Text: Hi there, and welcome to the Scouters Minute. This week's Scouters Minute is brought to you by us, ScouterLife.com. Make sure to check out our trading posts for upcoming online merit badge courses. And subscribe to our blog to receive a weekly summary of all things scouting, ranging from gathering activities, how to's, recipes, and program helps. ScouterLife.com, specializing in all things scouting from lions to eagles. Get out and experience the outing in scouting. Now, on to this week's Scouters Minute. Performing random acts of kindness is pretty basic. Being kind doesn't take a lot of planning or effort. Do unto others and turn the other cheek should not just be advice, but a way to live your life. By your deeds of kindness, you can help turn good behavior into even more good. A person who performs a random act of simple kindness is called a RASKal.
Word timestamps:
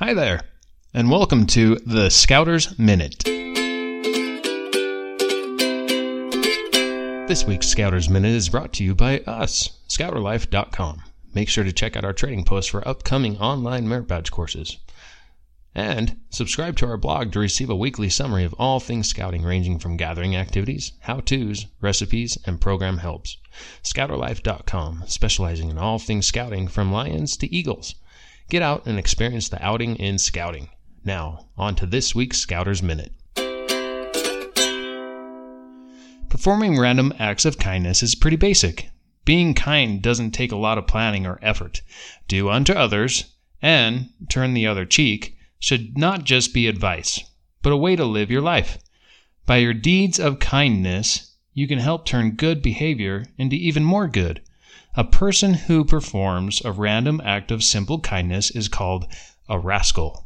Hi 0.00 0.12
there, 0.12 0.40
and 0.92 1.08
welcome 1.08 1.46
to 1.46 1.76
the 1.86 2.10
Scouters 2.10 2.76
Minute. 2.80 3.22
This 7.28 7.44
week's 7.44 7.68
Scouters 7.68 8.08
Minute 8.08 8.32
is 8.32 8.48
brought 8.48 8.72
to 8.72 8.82
you 8.82 8.96
by 8.96 9.20
us, 9.20 9.78
ScouterLife.com. 9.88 11.04
Make 11.32 11.48
sure 11.48 11.62
to 11.62 11.72
check 11.72 11.96
out 11.96 12.04
our 12.04 12.12
trading 12.12 12.44
posts 12.44 12.72
for 12.72 12.86
upcoming 12.88 13.38
online 13.38 13.88
merit 13.88 14.08
badge 14.08 14.32
courses. 14.32 14.78
And 15.76 16.16
subscribe 16.28 16.76
to 16.78 16.86
our 16.86 16.96
blog 16.96 17.30
to 17.30 17.38
receive 17.38 17.70
a 17.70 17.76
weekly 17.76 18.08
summary 18.08 18.42
of 18.42 18.54
all 18.54 18.80
things 18.80 19.08
scouting, 19.08 19.44
ranging 19.44 19.78
from 19.78 19.96
gathering 19.96 20.34
activities, 20.34 20.90
how 21.02 21.20
to's, 21.20 21.66
recipes, 21.80 22.36
and 22.44 22.60
program 22.60 22.98
helps. 22.98 23.36
ScouterLife.com, 23.84 25.04
specializing 25.06 25.70
in 25.70 25.78
all 25.78 26.00
things 26.00 26.26
scouting 26.26 26.66
from 26.66 26.90
lions 26.90 27.36
to 27.36 27.54
eagles. 27.54 27.94
Get 28.50 28.62
out 28.62 28.86
and 28.86 28.98
experience 28.98 29.48
the 29.48 29.64
outing 29.64 29.96
in 29.96 30.18
scouting. 30.18 30.68
Now, 31.02 31.46
on 31.56 31.74
to 31.76 31.86
this 31.86 32.14
week's 32.14 32.38
Scouters 32.38 32.82
Minute. 32.82 33.12
Performing 36.28 36.78
random 36.78 37.14
acts 37.18 37.46
of 37.46 37.58
kindness 37.58 38.02
is 38.02 38.14
pretty 38.14 38.36
basic. 38.36 38.90
Being 39.24 39.54
kind 39.54 40.02
doesn't 40.02 40.32
take 40.32 40.52
a 40.52 40.56
lot 40.56 40.76
of 40.76 40.86
planning 40.86 41.26
or 41.26 41.38
effort. 41.40 41.80
Do 42.28 42.50
unto 42.50 42.74
others 42.74 43.34
and 43.62 44.10
turn 44.28 44.52
the 44.52 44.66
other 44.66 44.84
cheek 44.84 45.38
should 45.58 45.96
not 45.96 46.24
just 46.24 46.52
be 46.52 46.66
advice, 46.66 47.24
but 47.62 47.72
a 47.72 47.76
way 47.78 47.96
to 47.96 48.04
live 48.04 48.30
your 48.30 48.42
life. 48.42 48.78
By 49.46 49.56
your 49.58 49.72
deeds 49.72 50.20
of 50.20 50.38
kindness, 50.38 51.34
you 51.54 51.66
can 51.66 51.78
help 51.78 52.04
turn 52.04 52.32
good 52.32 52.60
behavior 52.60 53.24
into 53.38 53.56
even 53.56 53.84
more 53.84 54.06
good. 54.06 54.42
A 54.96 55.04
person 55.04 55.54
who 55.54 55.84
performs 55.84 56.60
a 56.64 56.72
random 56.72 57.20
act 57.24 57.50
of 57.50 57.62
simple 57.62 58.00
kindness 58.00 58.50
is 58.50 58.68
called 58.68 59.06
a 59.48 59.58
RASKal. 59.58 60.23